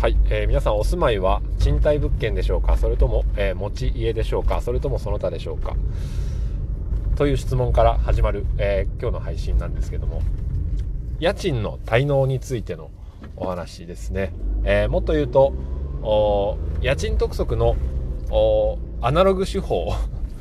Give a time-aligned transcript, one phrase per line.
[0.00, 2.76] はい、えー、皆さんお住まいは賃貸物件でしょうか？
[2.76, 4.60] それとも、えー、持ち家でしょうか？
[4.60, 5.74] それともその他でしょうか？
[7.16, 10.20] という質問から始まる、えー、今日の配信なんですけども
[11.18, 12.90] 家賃の滞納についての
[13.36, 15.54] お話ですね、えもっと言うと
[16.82, 17.74] 家賃督促の
[19.00, 19.94] アナログ手法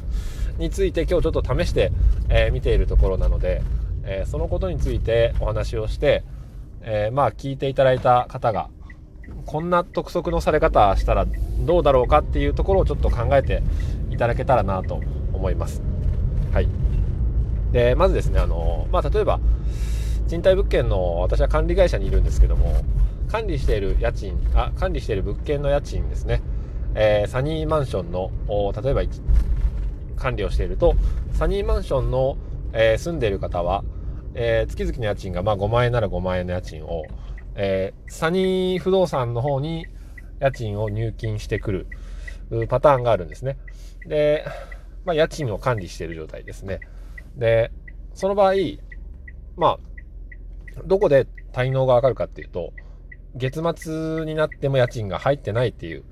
[0.59, 1.93] について今日ちょっと試して、
[2.27, 3.61] え見ているところなので、
[4.03, 6.23] えそのことについてお話をして、
[6.81, 8.69] えまあ聞いていただいた方が
[9.45, 11.25] こんな督促のされ方したら
[11.59, 13.61] どうだろうかっていうところをちょっと考えて
[14.09, 15.01] いただけたらなと
[15.33, 15.81] 思います。
[16.51, 16.67] はい。
[17.71, 19.39] で、まずですね、あの、まあ、例えば、
[20.27, 22.83] 賃貸物件の私は管理会社にいるんですけども、
[23.29, 26.41] 管理している家賃、あ、管理している物件の家賃ですね、
[26.95, 28.31] えー、サニーマンションの、
[28.81, 29.01] 例えば
[30.15, 30.95] 管理をしていると、
[31.33, 32.37] サニーマンションの、
[32.73, 33.83] えー、住んでいる方は、
[34.33, 37.03] えー、月々の家賃がまあ5万円なら5万円の家賃を、
[37.55, 39.87] えー、サニー不動産の方に
[40.39, 41.87] 家賃を入金してくる
[42.67, 43.57] パターンがあるんですね。
[44.05, 44.45] で、
[45.05, 46.79] まあ、家賃を管理している状態ですね。
[47.35, 47.71] で、
[48.13, 48.53] その場合、
[49.55, 49.79] まあ、
[50.85, 52.73] どこで滞納がわかるかっていうと、
[53.35, 56.03] 月末になっても家賃が入ってないっていう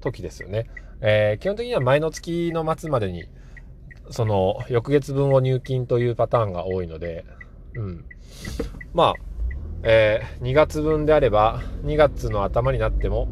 [0.00, 0.66] 時ですよね。
[1.00, 3.28] えー、基本的には前の月の末までに、
[4.10, 7.24] その翌月分を入金というパターンが多いので、
[7.74, 8.04] うん。
[8.92, 9.33] まあ、
[9.86, 13.28] えー、2月分であれば2月の頭になっても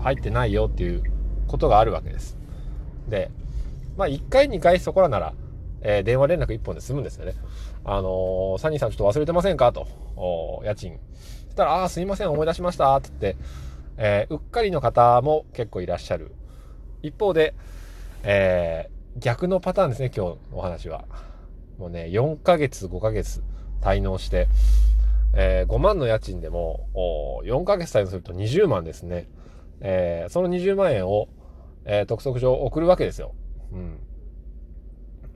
[0.00, 1.02] 入ってないよっていう
[1.48, 2.38] ことがあるわけです。
[3.08, 3.30] で、
[3.96, 5.34] まあ1回2回そこらなら、
[5.82, 7.34] えー、電話連絡1本で済むんですよね。
[7.84, 9.72] あのー、サニーさんちょっと忘れてませんか？
[9.72, 9.88] と、
[10.64, 10.98] 家賃。
[11.46, 13.42] そしたら、ああ、すいません、思い出しました、って言って、
[13.96, 16.32] えー、うっかりの方も結構いらっしゃる。
[17.02, 17.54] 一方で、
[18.22, 21.04] えー、逆のパターンですね、今日のお話は。
[21.78, 23.42] もうね、4ヶ月、5ヶ月
[23.80, 24.48] 滞納して、
[25.34, 26.88] えー、5万の家賃でも、
[27.44, 29.28] 4ヶ月滞納すると20万ですね。
[29.80, 31.28] えー、その20万円を、
[31.84, 33.34] えー、督促状送るわけですよ。
[33.72, 33.98] うん。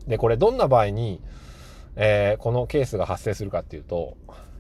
[0.07, 1.21] で、これどんな場合に、
[1.97, 4.17] えー、このケースが発生するかっていうと、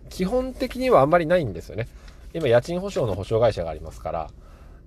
[0.08, 1.88] 基本的にはあんまりないんですよね。
[2.34, 4.30] 今、家賃保証の保証会社がありますから、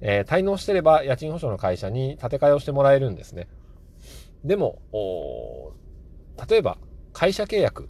[0.02, 3.48] えー、滞納してれば家賃保証の会社に建て替えをしてもらえるんですね。
[4.44, 4.82] でも、
[6.50, 6.78] 例えば、
[7.14, 7.90] 会社契約。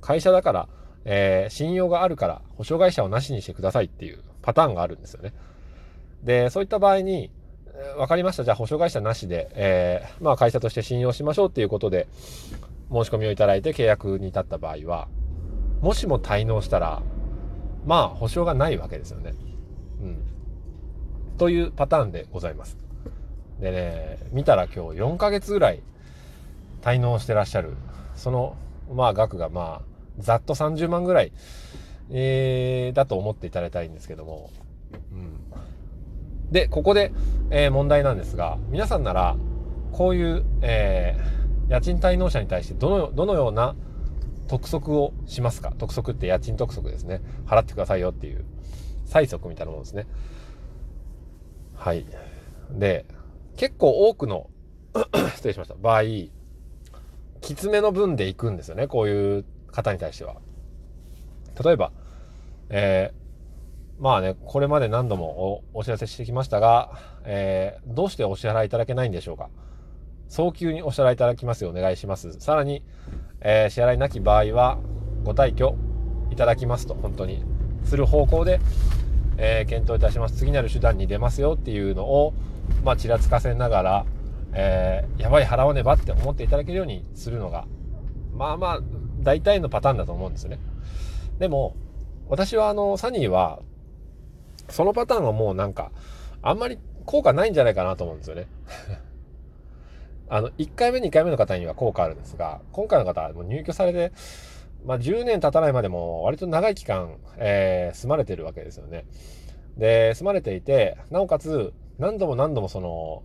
[0.00, 0.68] 会社だから、
[1.04, 5.32] えー、信用があるから保証会社をなしにしてくださいっていうパターンがあるんですよね。
[6.22, 7.30] で、そういった場合に、
[7.96, 8.44] 分かりました。
[8.44, 12.08] じゃあ保証会社なしで、えー、まあ会社として信用しましょうっていうことで
[12.92, 15.08] 申し込みをいただいて契約に至った場合は、
[15.80, 17.02] もしも滞納したら、
[17.86, 19.34] まあ保証がないわけですよね。
[20.02, 20.18] うん。
[21.38, 22.76] というパターンでございます。
[23.60, 25.82] でね、見たら今日4ヶ月ぐらい
[26.82, 27.76] 滞納してらっしゃる、
[28.14, 28.56] その、
[28.92, 31.32] まあ額がまあざっと30万ぐらい、
[32.10, 34.50] えー、だと思っていただきたいんですけども。
[35.12, 35.40] うん、
[36.50, 37.12] で、ここで、
[37.50, 39.36] えー、問題なんですが、皆さんなら、
[39.92, 43.74] こういう、えー、家賃滞納者に対してどの、どのような
[44.48, 45.72] 督促をしますか？
[45.78, 47.20] 督促って家賃督促ですね。
[47.46, 48.44] 払ってくださいよっていう、
[49.06, 50.06] 催促みたいなものですね。
[51.74, 52.04] はい。
[52.72, 53.06] で、
[53.56, 54.50] 結構多くの
[55.36, 55.74] 失礼しました。
[55.74, 56.02] 場合、
[57.40, 58.86] きつめの分で行くんですよね。
[58.86, 60.36] こういう方に対しては。
[61.62, 61.92] 例えば、
[62.68, 69.50] えー、まあね、これまで何度もお知らせしてきましたが、えー、どうしてお支払いいただけないんでしょうか
[70.28, 72.40] 早急にお支払いいただきますようお願いします。
[72.40, 72.82] さらに、
[73.40, 74.78] えー、支払いなき場合は、
[75.24, 75.76] ご退去
[76.30, 77.44] いただきますと、本当に、
[77.84, 78.60] する方向で、
[79.36, 80.36] えー、検討いたします。
[80.36, 82.32] 次なる手段に出ますよっていうのを、
[82.84, 84.06] まあ、ちらつかせながら、
[84.52, 87.66] えー、やばい払わねばって思っていただけるようにするのが、
[88.32, 88.80] まあまあ、
[89.22, 90.58] 大体のパターンだと思うんですよね。
[91.38, 91.74] でも、
[92.28, 93.60] 私はあの、サニーは、
[94.68, 95.90] そのパターンはもうなんか、
[96.42, 98.46] あんまり効果ないんじゃないかなと思うんですよね。
[100.28, 104.12] あの、1回目、2回目の方には効果あるんですが、今回の方はもう入居されて、
[104.84, 109.06] まあ、10年経たないまでも割と長い期間、えー、住まれてるわけですよね。
[109.76, 113.22] で、住まれていて、なおかつ、何度も何度もその、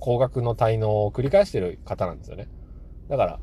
[0.00, 2.48] 高額の滞納を繰り返してる方なんですよね。
[3.08, 3.40] だから、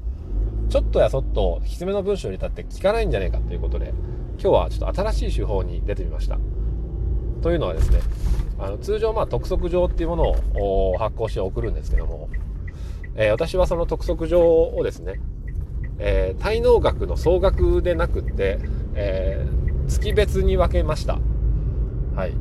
[0.70, 3.94] ちょっとやそっときつめの文章に立って聞かないんじゃねえかということで、
[4.40, 6.38] 今日はちょっと新しい手法に出てみました。
[7.42, 8.00] というのはですね、
[8.58, 12.30] あの通常まあ督促状っていうものを発行して送るんですけども、
[13.16, 15.20] えー、私はその督促状をですね、
[16.00, 18.60] えー、滞納額の総額でなくって、
[18.96, 21.20] えー、月別に分けました。
[22.16, 22.34] はい。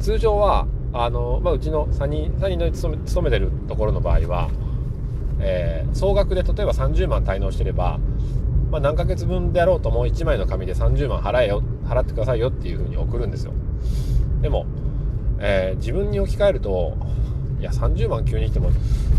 [0.00, 4.50] 通常は、あの、まあ、うちの3人、3人の勤め勤めてるところの場合は、
[5.40, 7.98] えー、総額で例えば30万滞納してれば
[8.70, 13.52] まあ、何ヶ月分であろうとも1枚の紙で30万払えよ払ってくださいよっていうふうに送るんですよ。
[14.42, 14.66] でも、
[15.38, 16.96] えー、自分に置き換えると
[17.60, 18.74] いや30万急に来てもち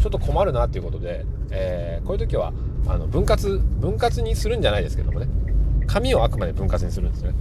[0.05, 2.53] ょっと困るなっていうことで、えー、こういう時は
[2.87, 5.27] あの分割分割にするんじゃないですけどもね
[5.87, 7.31] 紙をあくまで分割にするんですね、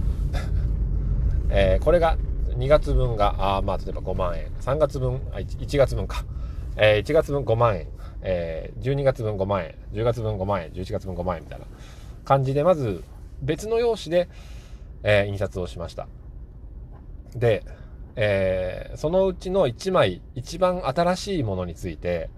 [1.49, 2.17] えー、これが
[2.57, 4.47] 2月分があまあ例えば5万円。
[4.61, 6.25] 3月分あ 1, 月分か、
[6.77, 7.87] えー、1月分5万円、
[8.21, 11.65] えー、12月分5万円10月分5万円11月分5万円みたいな
[12.25, 13.03] 感じでまず
[13.41, 14.29] 別の用紙で、
[15.03, 16.07] えー、印刷をしました。
[17.35, 17.63] で
[18.19, 22.31] えー、そのうちの1枚一番新しいものについて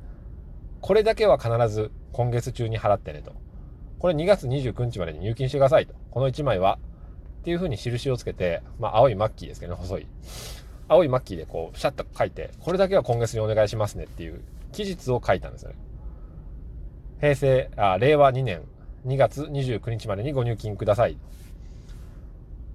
[0.82, 3.34] これだけは必ず今月中に払ってねと。
[3.98, 5.94] これ2月29日までに入金してくださいと。
[6.12, 6.80] この1枚は。
[7.42, 10.08] っていうふうに印をつけて、まあ、青いマッキーですけどね細い。
[10.90, 15.76] 青いマッキーでこうシャッと書いてこれだけは今月にお願いしますねっていう期日を書いたんですよね
[17.20, 18.64] 平成あ令和2年
[19.06, 21.18] 2月29日までにご入金ください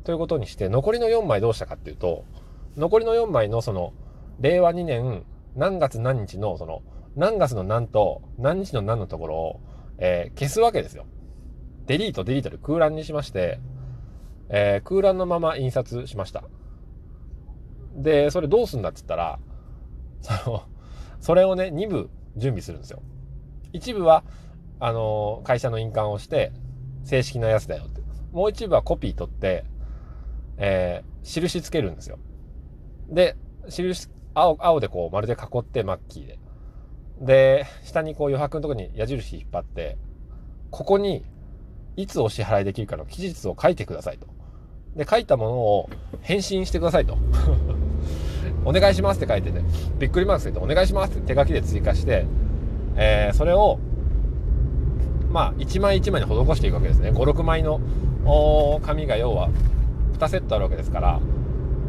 [0.05, 2.25] ということにして残りの4枚どうしたかっていうと
[2.77, 3.93] 残りの4枚のその、
[4.41, 5.25] 令和2年
[5.55, 6.83] 何月何日のその、
[7.17, 9.61] 何月の何と何日の何のところを、
[9.99, 11.07] えー、消すわけですよ。
[11.87, 13.61] デリート、デリートで空欄にしまして、
[14.49, 16.43] えー、空欄のまま印刷しました。
[17.95, 19.39] で、それどうすんだっつったら、
[20.21, 20.63] その、
[21.25, 23.03] それをね、2部準備するんですよ。
[23.73, 24.25] 一部は、
[24.79, 26.53] あの、会社の印鑑をして、
[27.05, 28.03] 正式なやつだよって。
[28.33, 29.65] もう一部はコピー取って、
[30.59, 32.19] えー、印つけるんですよ。
[33.09, 33.39] で、
[33.71, 36.39] 印、青、青でこう、丸で囲ってマッキーで。
[37.23, 39.97] で、下にこう余白のとこに矢印引っ張って、
[40.71, 41.25] ここに、
[41.97, 44.27] いつお支払いできるかの期日を書いてくださいと。
[44.95, 47.17] で、書いたものを返信してくださいと。
[48.65, 49.65] お願いしますって書いてね、
[49.99, 52.27] びっくりマークつけて、お願いしますって手書きで追加して、
[52.97, 53.79] えー、それを、
[55.31, 57.11] まあ、1枚1枚に施していくわけですね。
[57.11, 57.81] 5、6枚の
[58.83, 59.51] 紙が要は
[60.19, 61.21] 2セットあるわけですから、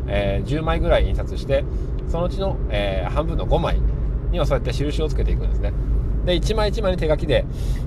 [0.08, 1.64] えー、10枚ぐらい印刷して
[2.10, 3.80] そのうちの、えー、半分の5枚
[4.32, 5.74] にはそうやって印をつけていくんですね
[6.26, 7.46] で1枚1枚に手書きで、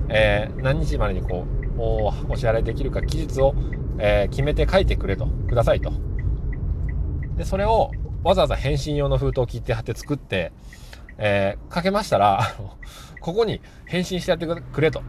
[0.09, 1.45] えー、何日までにこ
[1.77, 3.55] うおお支払いできるか期日を、
[3.99, 5.93] え決めて書いてくれとくださいと
[7.37, 7.93] でそれを
[8.23, 10.53] わざわざ返信用の封筒を切って貼って作って、
[11.19, 12.41] えかけましたら
[13.21, 15.03] ここに返信してやってくれと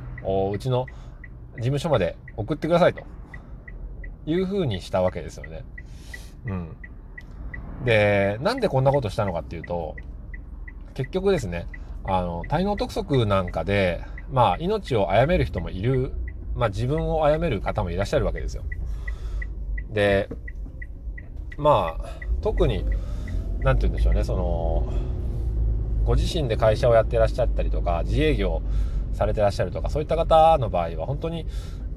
[0.51, 0.87] うちの
[1.57, 3.03] 事務所まで送ってくださいと
[4.25, 5.63] いうふうにしたわけですよね。
[6.45, 6.75] うん。
[7.85, 9.95] で、なんでこんなことしたのかっていうと、
[10.93, 11.67] 結局ですね、
[12.03, 16.13] あの、体能督促なんかで、まあ、命を殺める人もいる、
[16.55, 18.63] まあ、自分を殺める方もいらっしゃるわけですよ。
[19.89, 20.29] で、
[21.59, 22.09] まあ、
[22.41, 22.85] 特に、
[23.59, 24.93] なんて言うんでしょうね、その、
[26.05, 28.61] ご自身で会社をやってらっしゃったりとか、自営業
[29.13, 31.45] されてらっしゃるとか、そういった方の場合は、本当に、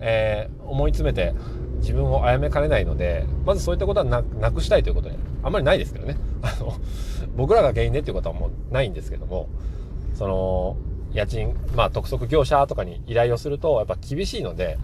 [0.00, 1.32] えー、思い詰めて、
[1.79, 6.17] 自分を殺めかねないので、まずそういったことはなくしたいということで、あんまりないですけどね。
[6.43, 6.75] あの、
[7.37, 9.49] 僕らが原因でっていうことはもうないんですけども、
[10.14, 10.76] その、
[11.12, 14.79] 家賃、まあ、督促業者とかに依頼をすると、やっぱ厳しいので、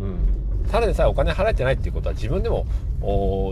[0.00, 0.27] うん。
[0.70, 2.66] ただでさえお金払えてないっていうことは自分でも、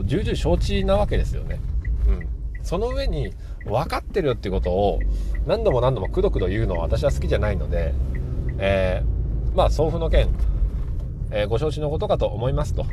[0.05, 1.61] 重々承知なわけですよね。
[2.07, 2.29] うん。
[2.63, 3.33] その上に、
[3.65, 5.01] 分かってるよっていうことを、
[5.47, 7.95] 何度も何度もくどくど言うのは私は好きじゃないので、
[8.59, 10.29] えー、まあ、送付の件、
[11.31, 12.87] えー、ご承知のことかと思いますと。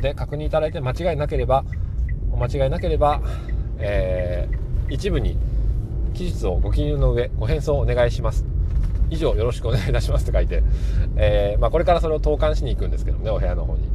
[0.00, 1.64] で、確認いただいて間違いなければ、
[2.30, 3.20] お間違いなければ、
[3.78, 5.36] えー、一部に
[6.14, 8.53] 期日をご記入の上、ご返送お願いします。
[9.10, 10.62] 以上よろしくお願いいたしますって書いて、
[11.16, 13.88] えー、まあ、これからそれを投函しに行くんですけどね、お部屋の方に。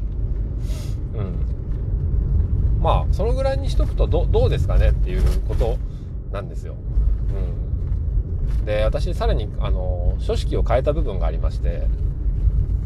[1.16, 2.82] うん。
[2.82, 5.78] まあ、そのぐらいにしとくとどどうですかねっていうこと
[6.32, 6.76] なんですよ。
[8.60, 8.66] うん。
[8.66, 11.88] で、私、さらに、あの、書式を変えた部分がありまして、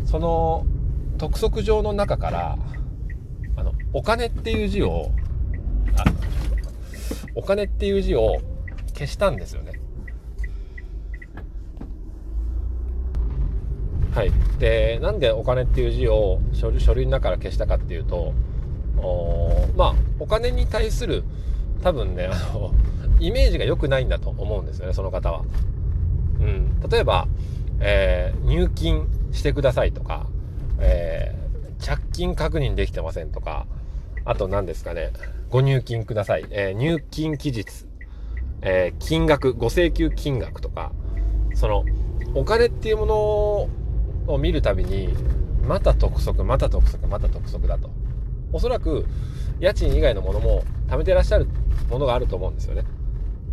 [0.05, 0.65] その
[1.17, 2.57] 督促状の中から
[3.55, 5.11] あのお金っていう字を
[5.97, 6.03] あ
[7.35, 8.37] お金っていう字を
[8.93, 9.73] 消したんですよね。
[14.13, 18.33] はい、でなんでお金っていう字を書類の中から消したかっていうと
[18.97, 21.23] おまあお金に対する
[21.81, 22.71] 多分ねあの
[23.19, 25.43] イメージが良くないんだと思うんですよねその方は。
[26.39, 27.27] うん、例えば、
[27.79, 30.27] えー、入金してくださいとか、
[30.79, 33.65] えー、着金確認できてませんとか、
[34.25, 35.11] あと何ですかね、
[35.49, 36.45] ご入金ください。
[36.49, 37.85] えー、入金期日、
[38.61, 40.91] え、金額、ご請求金額とか、
[41.55, 41.85] その、
[42.35, 43.69] お金っていうもの
[44.27, 45.09] を見るたびに、
[45.67, 47.89] また督促、また督促、また督促だと。
[48.51, 49.05] おそらく、
[49.59, 51.47] 家賃以外のものも貯めてらっしゃる
[51.89, 52.83] ものがあると思うんですよね。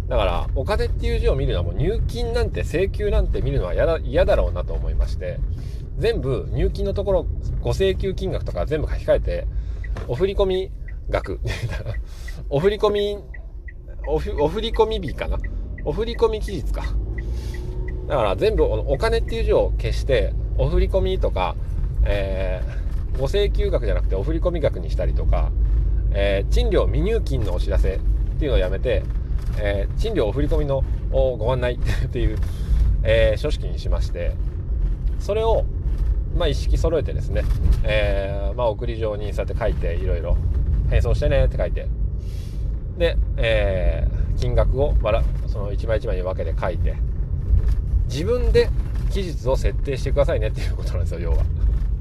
[0.09, 5.39] だから、お金っていう字を見るのはもう入金なんて請求なんて見るのは嫌だ嫌だろうなと思いまして、
[5.99, 7.27] 全部入金のところ
[7.61, 9.47] ご請求金額とか全部書き換えて
[10.09, 10.71] お振込
[11.11, 11.41] 額
[12.49, 13.23] お振込
[14.07, 15.39] おふお振込日かな？
[15.85, 16.83] お振込期日か
[18.09, 21.57] だから全部お金っていう字を消してお振り込みとか、
[22.05, 25.51] えー、ご請求額じゃなくてお振り込み額にしたりとか、
[26.13, 28.01] えー、賃料未入金のお知らせっ
[28.39, 29.03] ていうのをやめて、
[29.59, 31.75] えー、賃料お振り込みのご案内
[32.07, 32.39] っていう、
[33.03, 34.37] え書式にしまして
[35.19, 35.65] それを
[36.37, 37.43] まあ、一式揃えてですね、
[37.83, 40.37] えー、まあ、送り状にそうやって書いていろいろ
[40.89, 41.89] 返送してねって書いて
[42.99, 46.97] で、えー、金額をばらその一枚一枚に分けて書いて
[48.05, 48.71] 自分で
[49.11, 51.45] 期日を設定してくださいねっていうことなんですよ要は。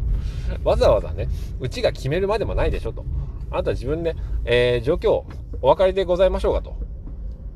[0.63, 1.27] わざわざね
[1.59, 3.05] うちが決めるまでもないでしょと。
[3.51, 5.23] あなた自分で、えー、状況
[5.61, 6.75] お分かりでございましょうかと。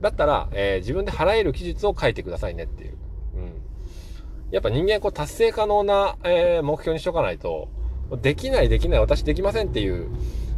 [0.02, 2.98] だったら、えー、自分で払える期日を書いてくださいねっていう。
[3.36, 3.62] うん。
[4.52, 7.70] やっぱ人間こう達成可能な、えー、目標にしとかないと、
[8.22, 10.10] できないできない私できませんっていう、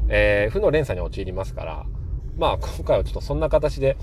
[0.09, 1.85] え、負の連鎖に陥りますから、
[2.37, 3.97] まあ今回はちょっとそんな形で、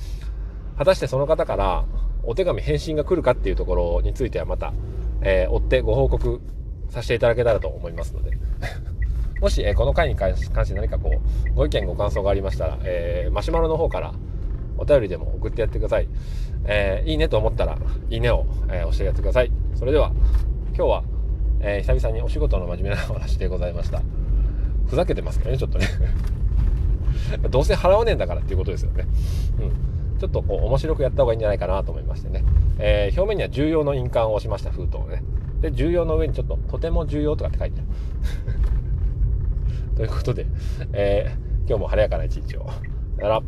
[0.79, 1.85] 果たしてその方から
[2.23, 4.73] お手紙返信が来るかっていうところについてはまた、
[5.23, 6.41] えー、追ってご報告
[6.91, 8.33] させていただけたらと思いますので。
[9.41, 11.11] もし、えー、この回に関して何かこ
[11.51, 14.15] う、ご意見ご感想がありましたら、えー、マシュマロの方から
[14.79, 16.09] お便りでも送ってやってください。
[16.65, 17.77] え、いいねと思ったら、
[18.09, 19.51] いいねを、えー、押してやってください。
[19.75, 20.13] それでは
[20.77, 21.05] 今日は、
[21.61, 24.01] え、久々にお仕事の真面目な話でございました。
[24.87, 25.87] ふざけてますけどねちょっとね。
[27.51, 29.07] どうせ払わねえんだからっていうことですよね。
[29.61, 30.02] うん。
[30.23, 32.45] ちょっとこう面白くやった方がいいんじゃないかなと思いましてね、
[32.79, 35.25] えー、表面には重要の印鑑を押しました封筒をね。
[35.61, 37.89] で重要の上にちょっととても重要とかって書いてある。
[39.99, 40.47] ということで、
[40.93, 42.71] えー、今日も晴れやかな一日を。
[43.19, 43.43] なら。